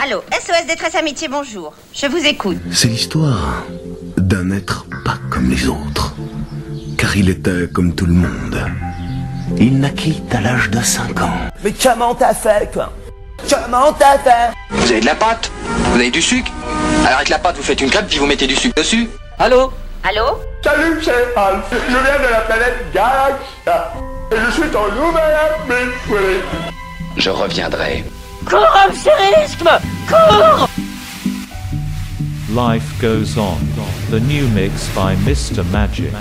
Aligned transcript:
Allô, 0.00 0.22
SOS 0.30 0.66
Détresse 0.68 0.94
Amitié, 0.94 1.26
bonjour. 1.26 1.74
Je 1.92 2.06
vous 2.06 2.24
écoute. 2.24 2.58
C'est 2.70 2.86
l'histoire 2.86 3.64
d'un 4.16 4.52
être 4.52 4.86
pas 5.04 5.16
comme 5.28 5.50
les 5.50 5.66
autres. 5.66 6.14
Car 6.96 7.16
il 7.16 7.28
était 7.28 7.68
comme 7.74 7.92
tout 7.96 8.06
le 8.06 8.12
monde. 8.12 8.64
Il 9.56 9.80
naquit 9.80 10.22
à 10.30 10.40
l'âge 10.40 10.70
de 10.70 10.80
5 10.80 11.20
ans. 11.22 11.32
Mais 11.64 11.72
comment 11.72 12.14
t'as 12.14 12.32
fait, 12.32 12.70
quoi? 12.72 12.92
Comment 13.50 13.92
t'as 13.92 14.18
fait? 14.18 14.52
Vous 14.70 14.88
avez 14.88 15.00
de 15.00 15.06
la 15.06 15.16
pâte? 15.16 15.50
Vous 15.66 15.96
avez 15.96 16.12
du 16.12 16.22
sucre? 16.22 16.52
Alors 17.04 17.16
avec 17.16 17.28
la 17.28 17.40
pâte, 17.40 17.56
vous 17.56 17.64
faites 17.64 17.80
une 17.80 17.90
crêpe 17.90 18.06
puis 18.06 18.18
vous 18.18 18.26
mettez 18.26 18.46
du 18.46 18.54
sucre 18.54 18.76
dessus. 18.76 19.08
Allô? 19.40 19.72
Allô? 20.04 20.38
Salut, 20.62 21.00
c'est 21.02 21.36
Alf. 21.36 21.64
Je 21.72 21.76
viens 21.88 22.18
de 22.28 22.32
la 22.32 22.40
planète 22.42 22.86
Galaxia. 22.94 23.92
Et 24.30 24.36
je 24.46 24.50
suis 24.52 24.70
ton 24.70 24.86
nouvel 24.92 25.36
ami. 25.68 25.90
Oui. 26.08 26.40
Je 27.16 27.30
reviendrai. 27.30 28.04
Cours, 28.44 28.68
absurdisme 28.74 29.80
Cours 30.08 30.68
Life 32.50 33.00
goes 33.00 33.36
on. 33.36 33.58
The 34.10 34.20
new 34.20 34.48
mix 34.48 34.88
by 34.94 35.14
Mr. 35.16 35.70
Magic. 35.70 36.12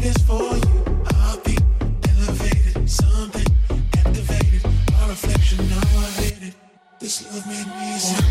This 0.00 0.16
for 0.22 0.40
you. 0.40 1.02
I'll 1.16 1.40
be 1.40 1.58
elevated, 2.08 2.88
something 2.88 3.46
activated. 3.98 4.64
My 4.92 5.08
reflection, 5.08 5.68
now 5.68 5.76
I 5.76 6.10
hate 6.20 6.42
it. 6.48 6.54
This 7.00 7.24
love 7.34 7.46
made 7.46 7.66
me 7.66 8.27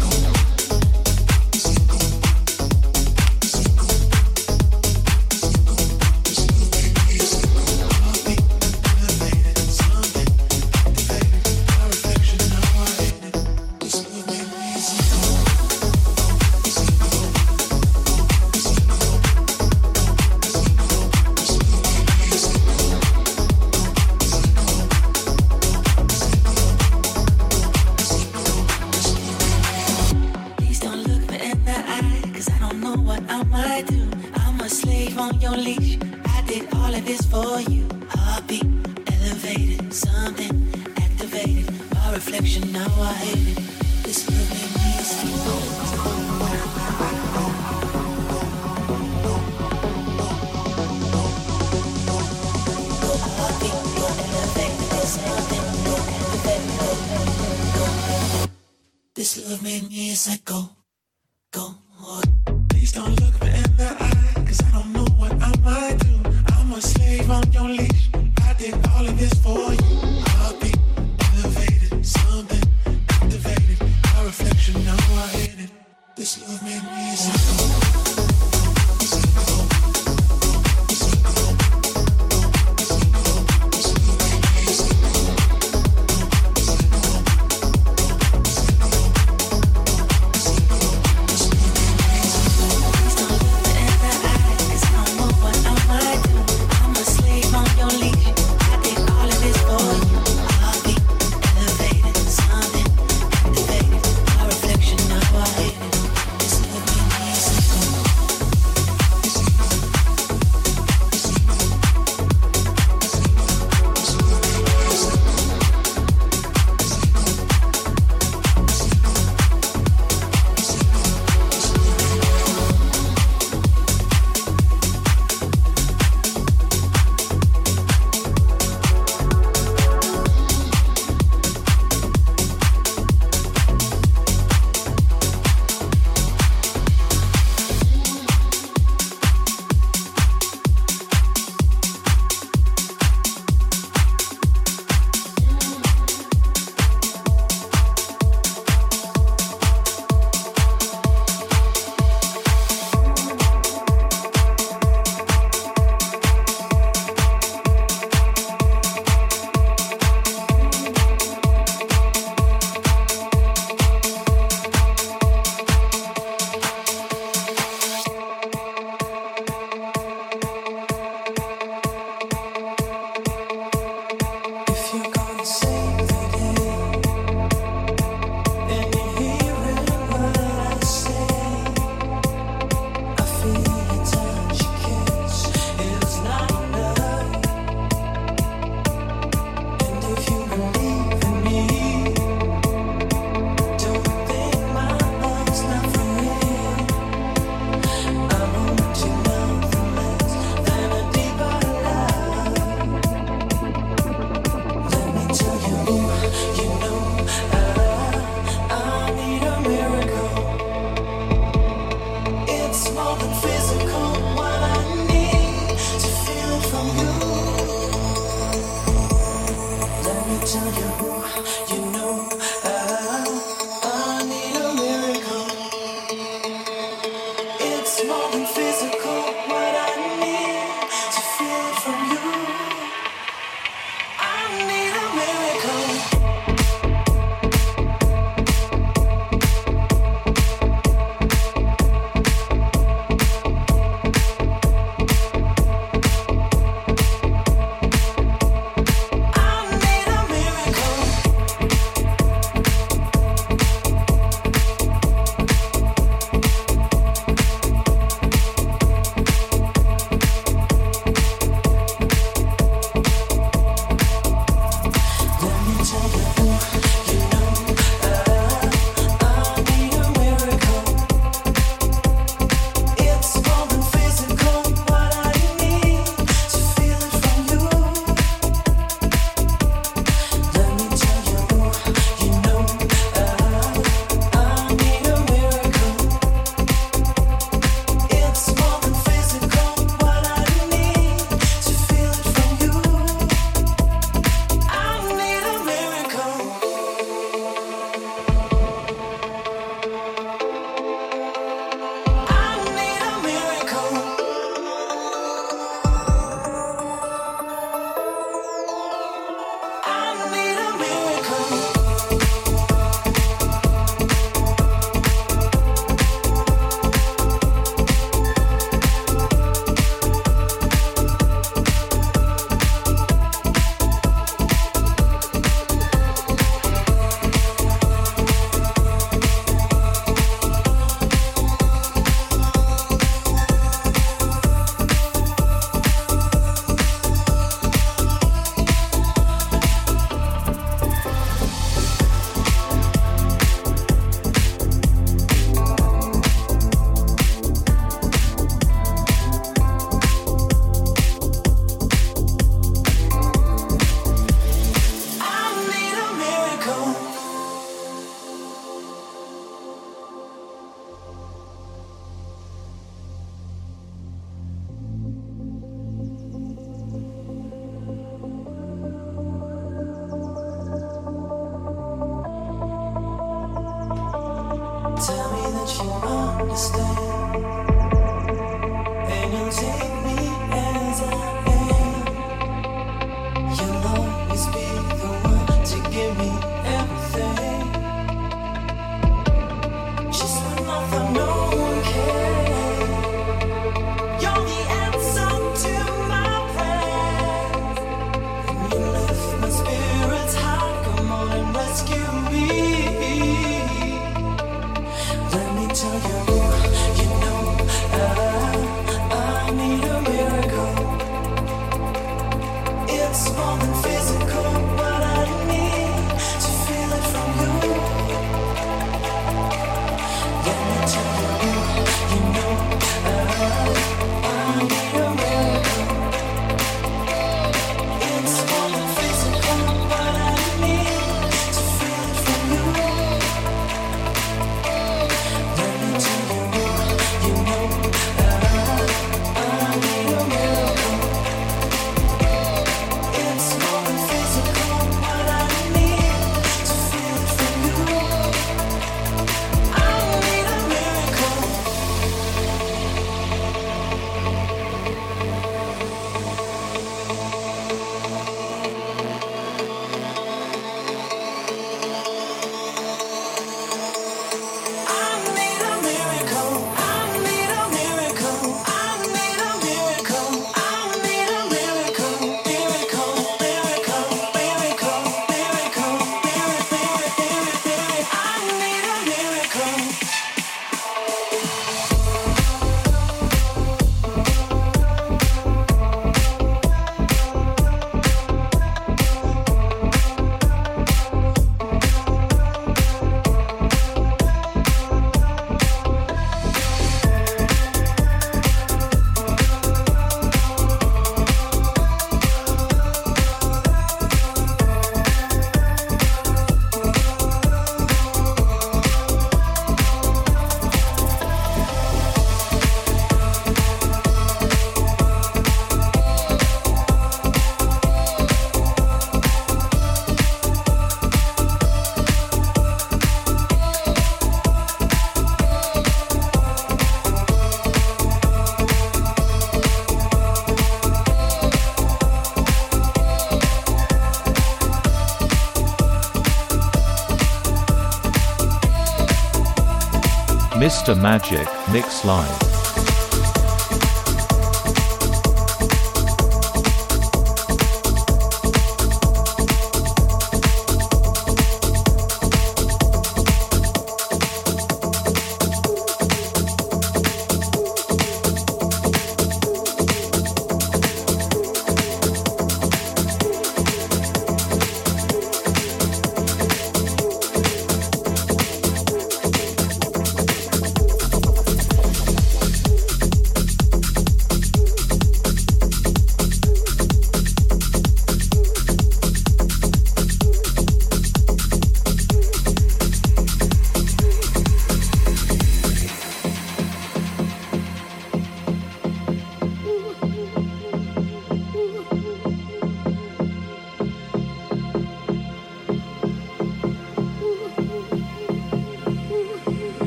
Magic, 540.95 541.47
Mix 541.71 542.05
Live. 542.05 542.56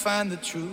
Find 0.00 0.32
the 0.32 0.36
truth. 0.38 0.69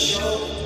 show. 0.00 0.59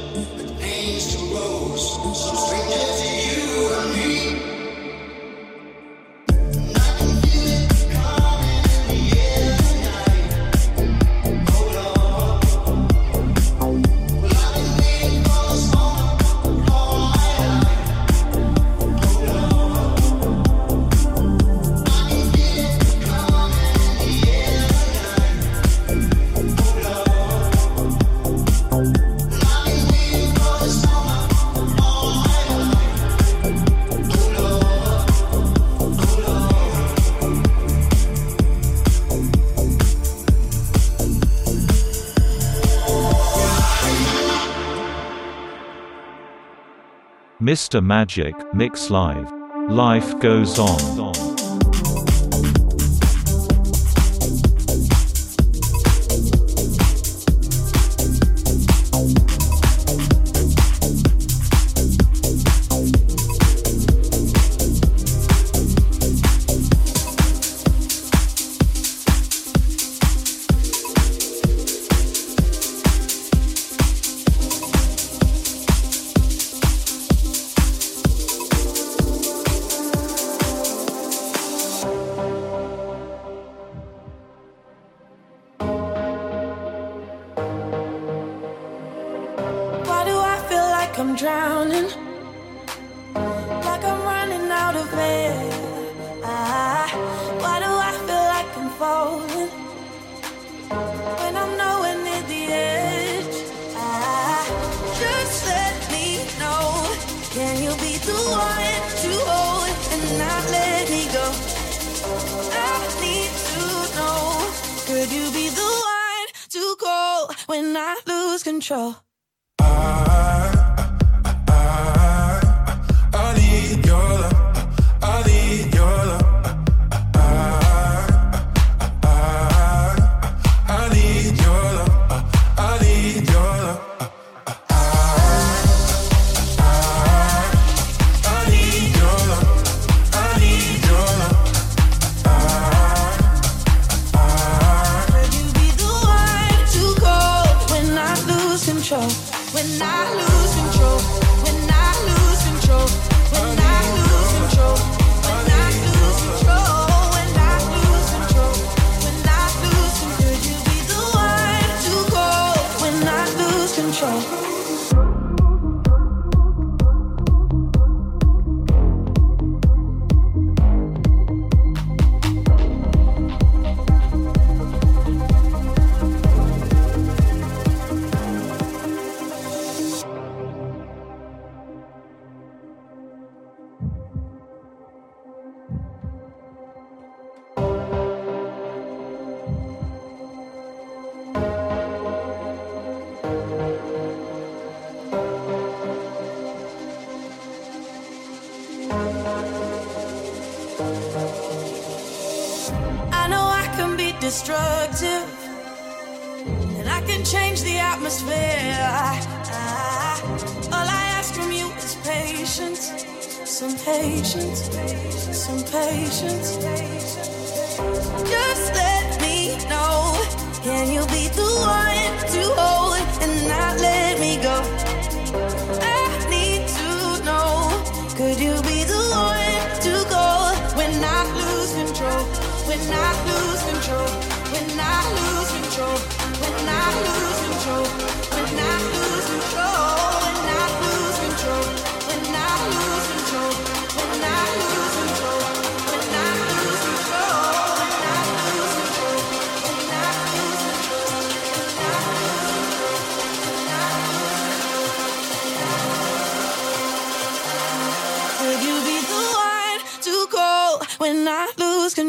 Mr. 47.44 47.84
Magic 47.84 48.34
Mix 48.54 48.88
Live. 48.88 49.30
Life 49.68 50.18
goes 50.18 50.58
on. 50.58 51.23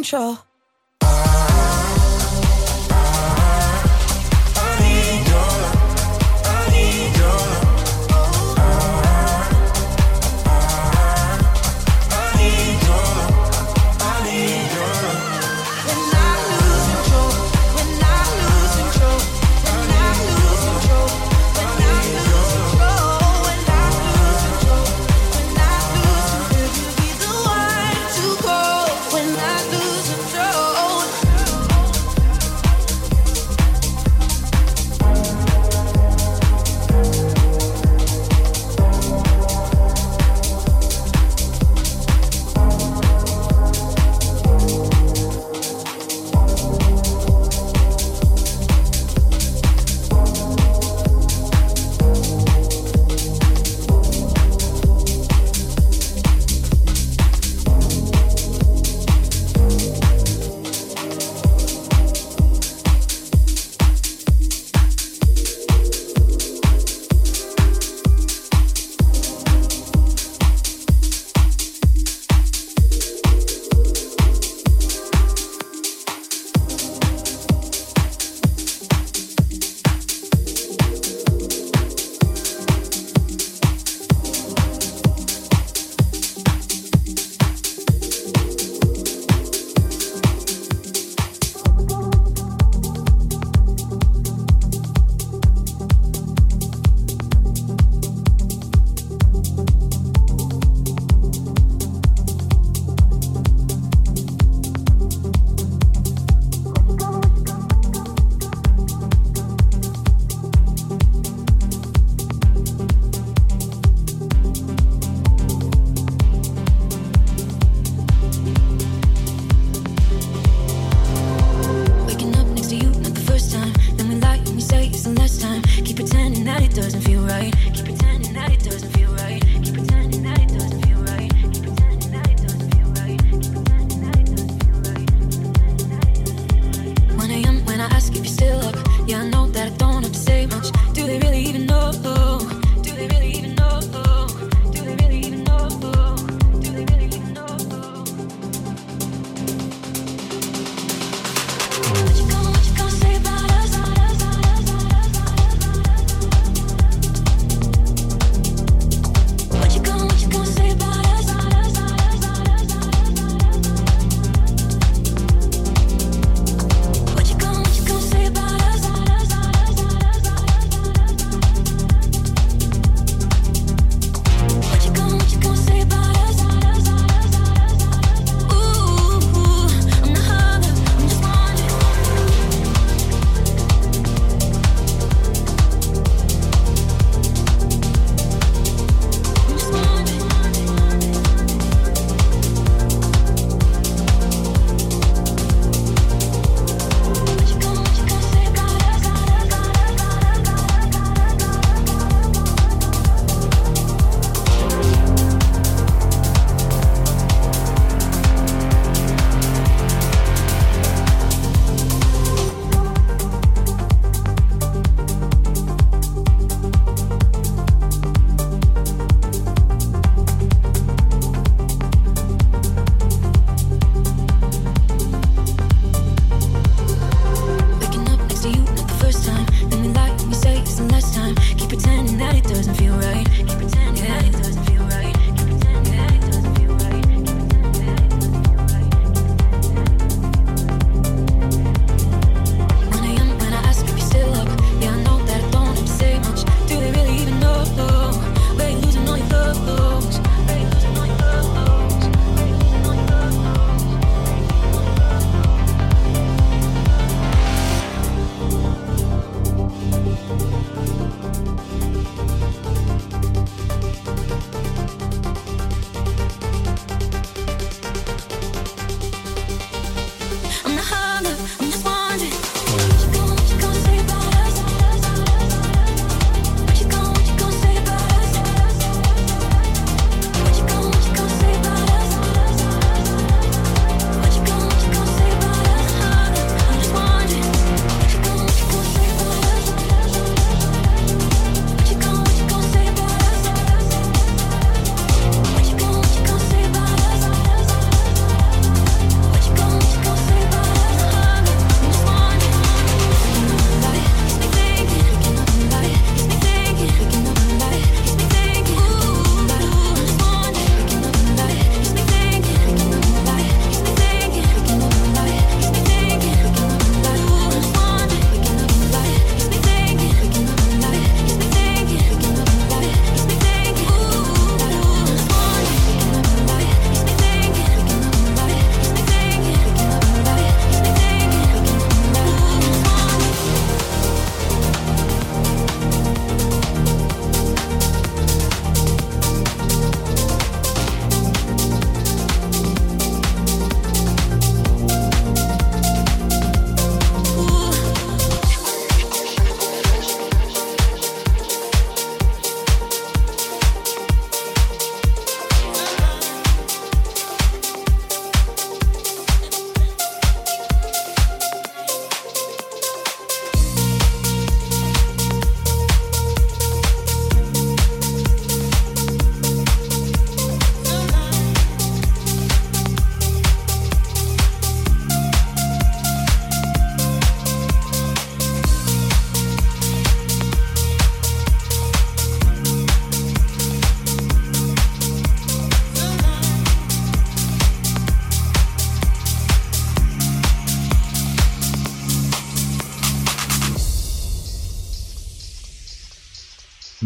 Control? 0.05 0.54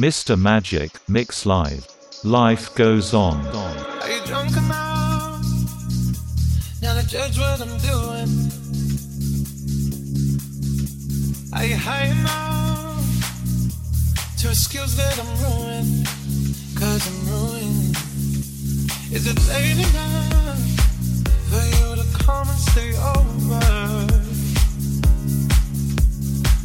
Mr. 0.10 0.36
Magic 0.36 0.89
Mix 1.07 1.45
Live. 1.45 1.88
Life 2.24 2.74
goes 2.74 3.14
on. 3.14 3.45
Are 3.45 4.10
you 4.10 4.20
drunk 4.26 4.57
enough 4.57 5.45
now 6.82 6.99
to 6.99 7.07
judge 7.07 7.38
what 7.38 7.62
I'm 7.62 7.78
doing? 7.78 8.30
Are 11.53 11.64
you 11.64 11.76
high 11.76 12.07
enough 12.07 13.05
to 14.39 14.47
excuse 14.49 14.95
that 14.97 15.20
I'm 15.20 15.32
ruined? 15.45 16.07
Cause 16.80 17.03
I'm 17.10 17.20
ruined. 17.30 17.95
Is 19.14 19.28
it 19.28 19.38
late 19.47 19.78
enough 19.78 20.60
for 21.51 21.64
you 21.78 21.88
to 22.01 22.05
come 22.18 22.49
and 22.49 22.60
stay 22.72 22.91
over? 22.97 23.62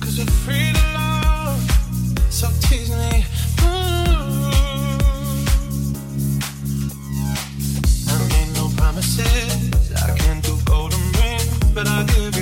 Cause 0.01 0.18
we're 0.18 0.34
free 0.47 0.72
to 0.72 0.84
love, 0.97 1.61
so 2.30 2.49
tease 2.62 2.88
me. 2.88 3.34
I 9.21 10.12
can't 10.17 10.45
do 10.45 10.59
golden 10.65 11.01
rings, 11.12 11.59
but 11.73 11.87
I'll 11.87 12.05
give 12.05 12.34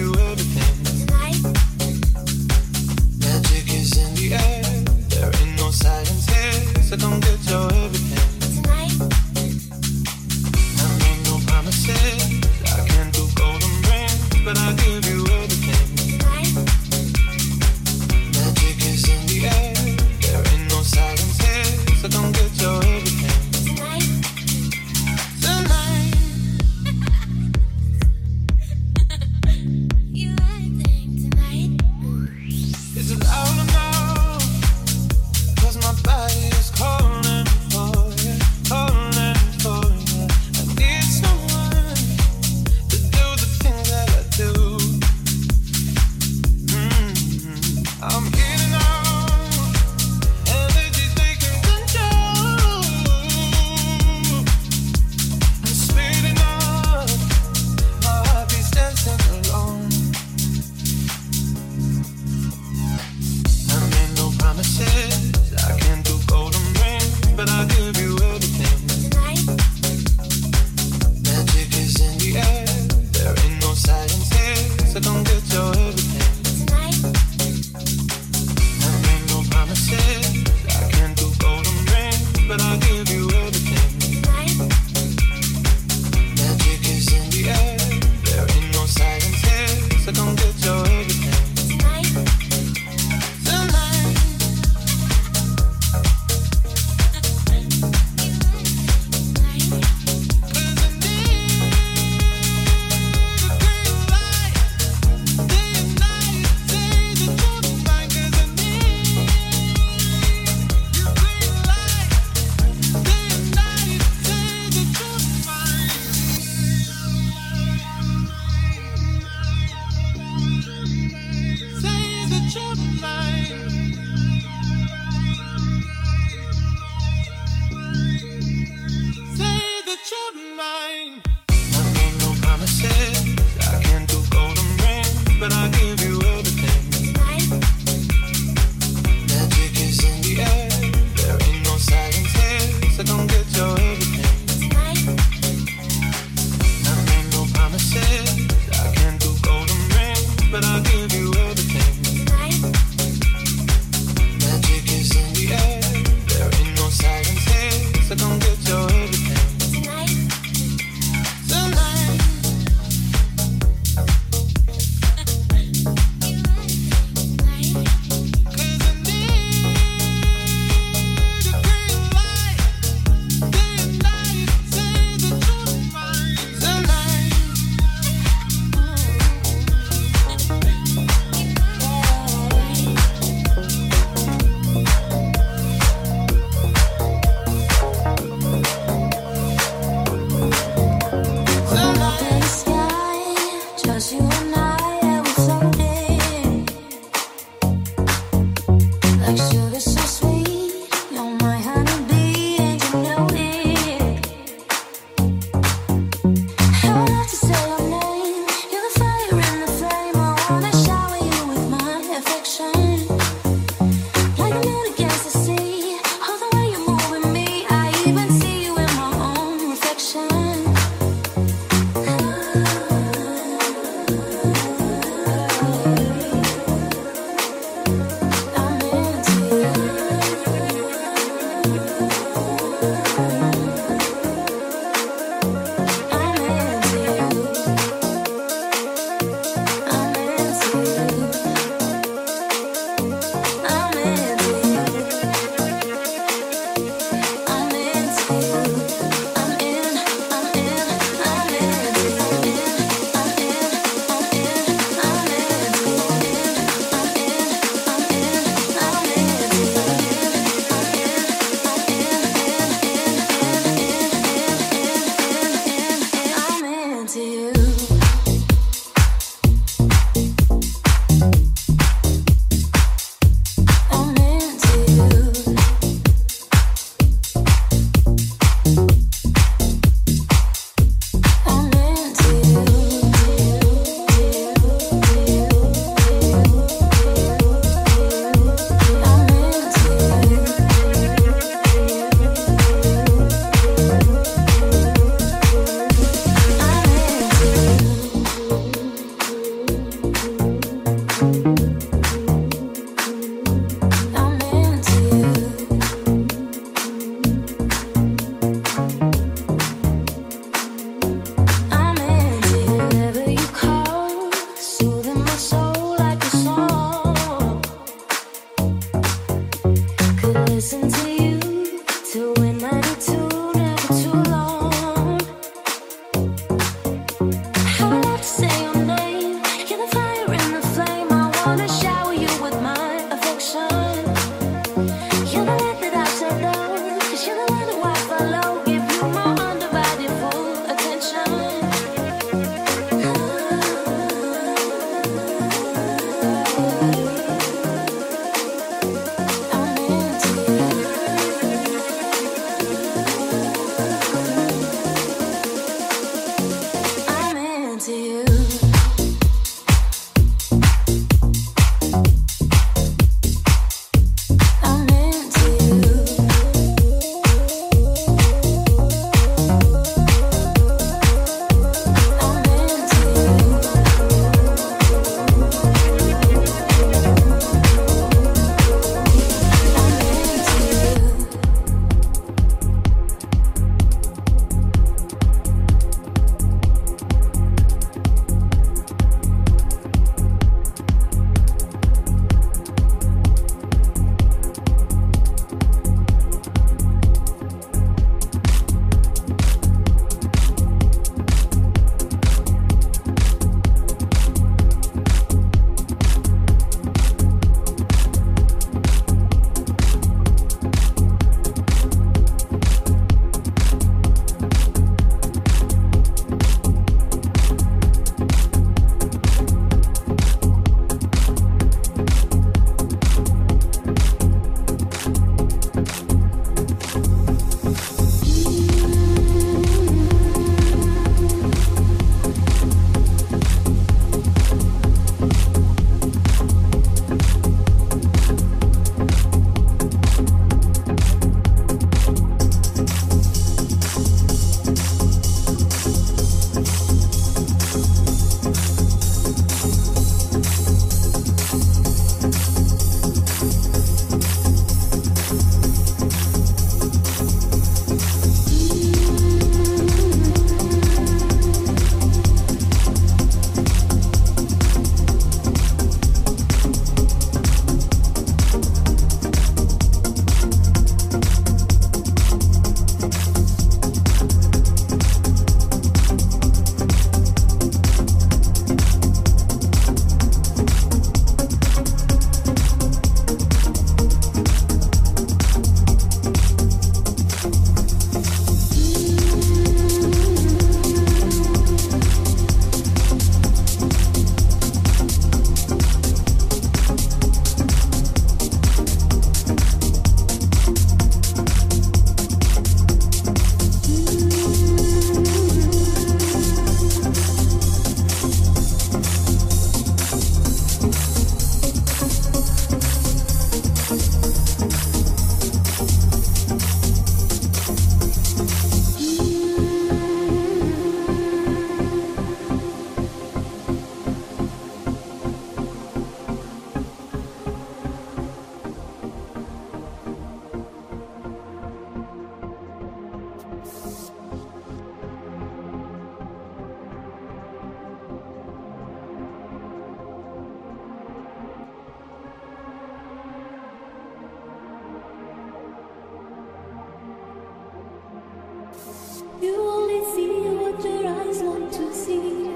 want 551.43 551.73
to 551.73 551.93
see. 551.93 552.47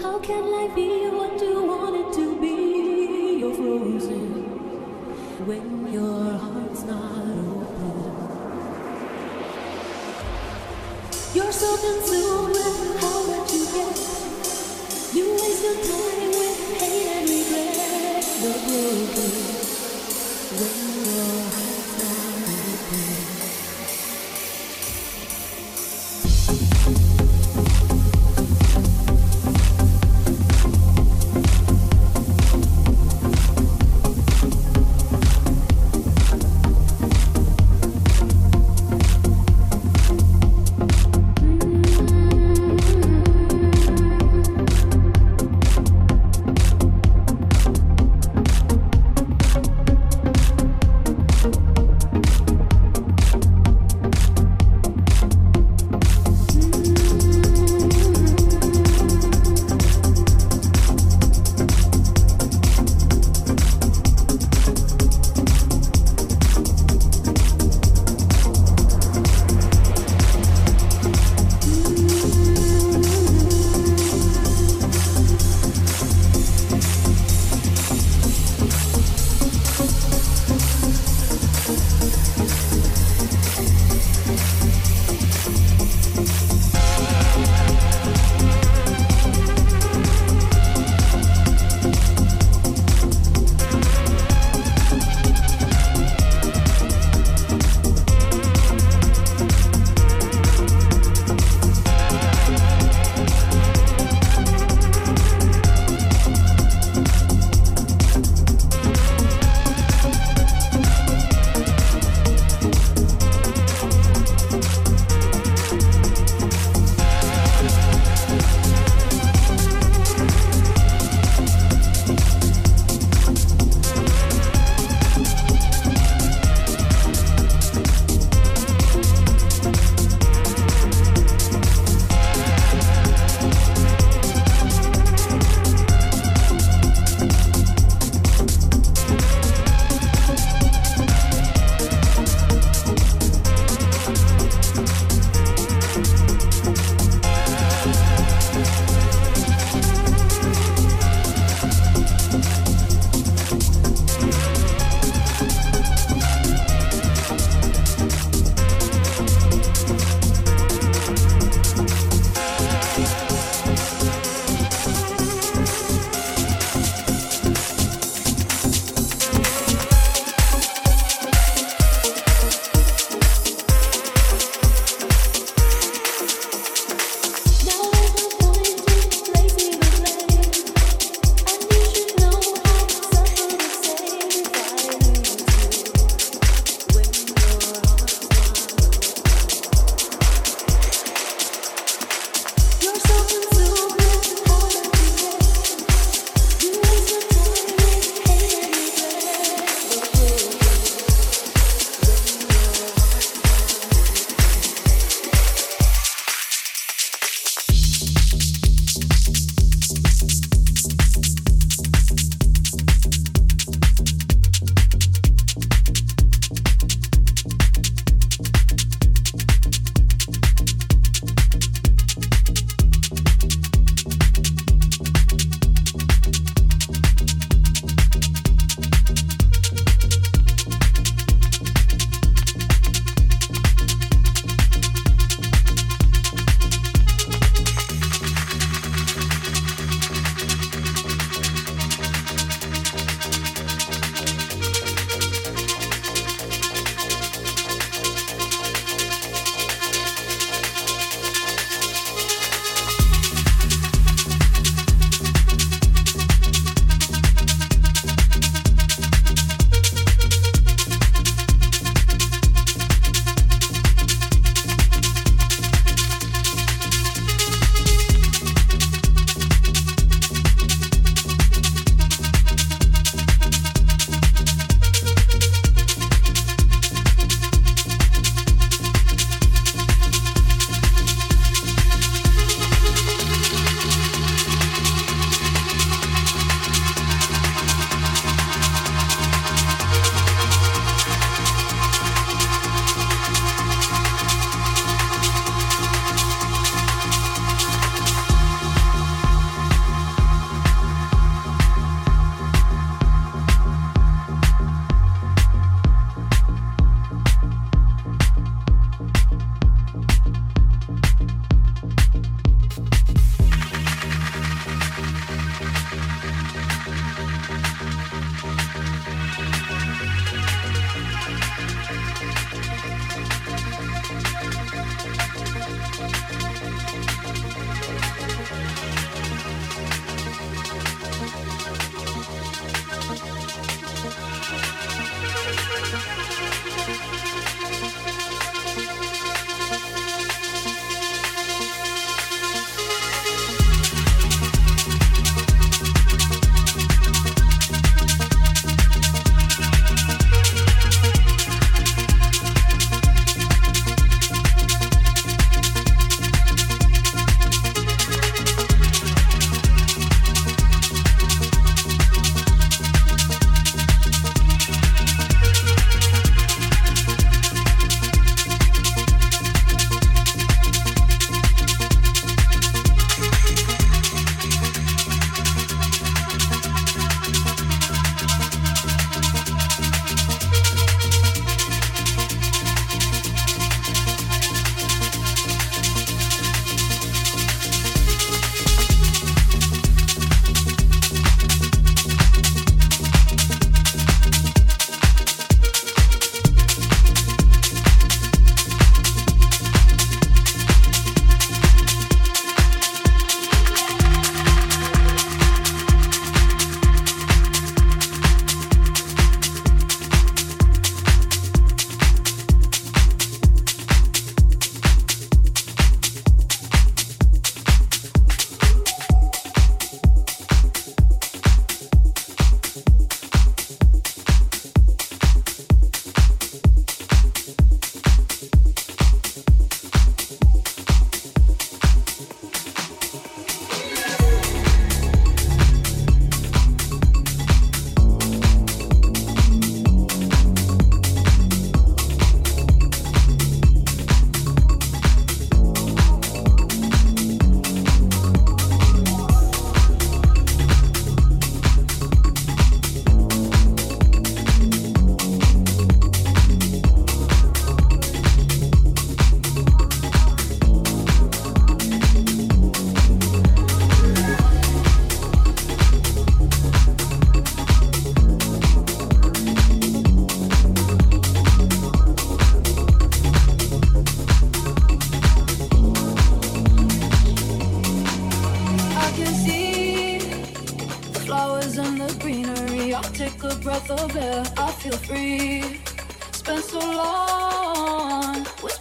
How 0.00 0.18
can 0.18 0.50
life 0.50 0.74
be 0.74 1.08
what 1.10 1.40
you 1.40 1.62
want 1.64 1.96
it 1.96 2.12
to 2.18 2.40
be? 2.40 3.38
You're 3.40 3.54
frozen 3.54 4.26
when 5.46 5.92
your 5.92 6.32
heart's 6.38 6.84
not 6.84 7.18
open. 7.18 8.22
You're 11.34 11.52
so 11.52 11.70
consumed 11.76 12.54
with 12.54 13.00
how 13.00 13.18
much 13.26 13.52
you 13.54 13.64
get. 13.74 13.98
You 15.14 15.26
waste 15.32 15.62
your 15.64 15.78
time 15.90 16.30
with 16.38 16.80
hate 16.80 17.08
and 17.16 17.28
regret. 17.28 18.24
The 18.42 18.52
broken 18.66 19.32
when 20.58 20.91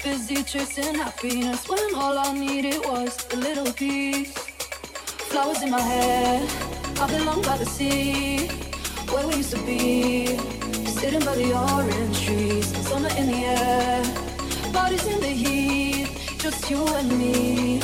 busy 0.03 0.43
chasing 0.43 0.95
happiness 0.95 1.67
when 1.69 1.93
all 1.95 2.17
I 2.17 2.33
needed 2.33 2.79
was 2.85 3.27
a 3.33 3.35
little 3.35 3.71
peace. 3.73 4.33
Flowers 5.29 5.61
in 5.61 5.69
my 5.69 5.79
hair, 5.79 6.41
I 6.99 7.07
belong 7.07 7.41
by 7.43 7.57
the 7.57 7.65
sea, 7.65 8.47
where 9.11 9.27
we 9.27 9.35
used 9.35 9.51
to 9.51 9.61
be, 9.63 10.37
sitting 10.87 11.23
by 11.23 11.35
the 11.35 11.53
orange 11.53 12.25
trees. 12.25 12.67
Summer 12.87 13.09
in 13.17 13.27
the 13.27 13.41
air, 13.45 14.03
bodies 14.73 15.05
in 15.05 15.19
the 15.19 15.33
heat, 15.43 16.09
just 16.39 16.69
you 16.69 16.83
and 16.87 17.17
me, 17.17 17.81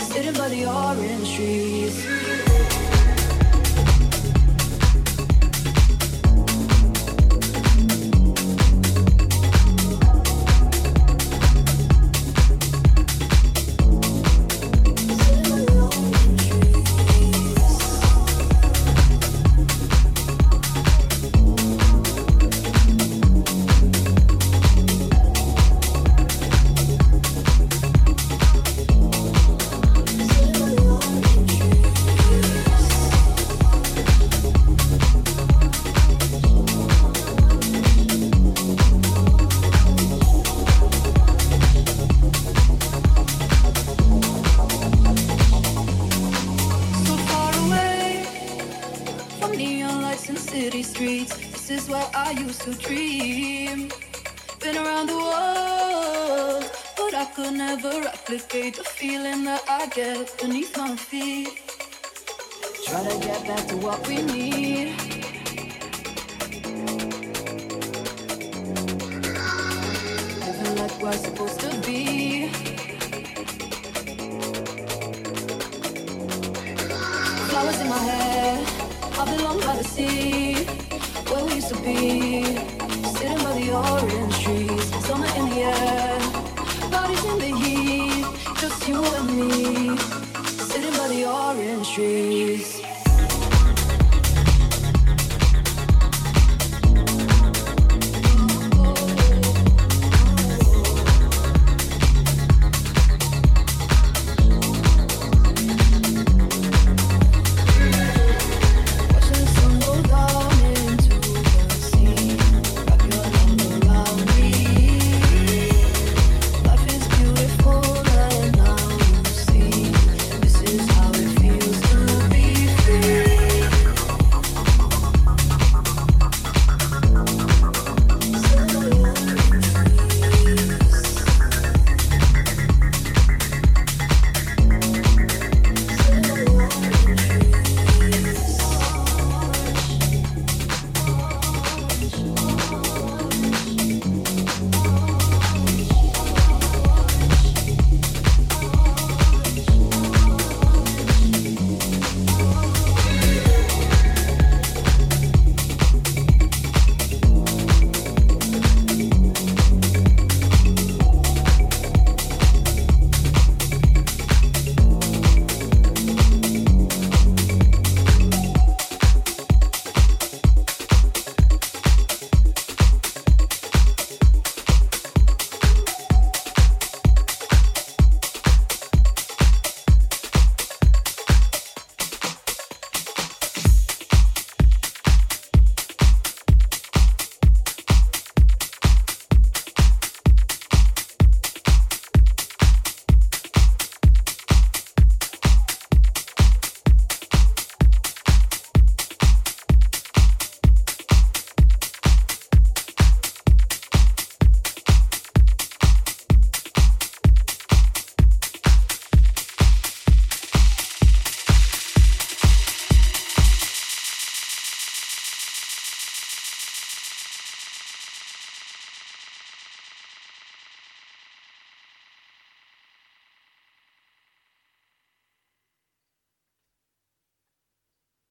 sitting 0.00 0.34
by 0.34 0.48
the 0.48 0.66
orange 0.66 1.34
trees. 1.34 2.49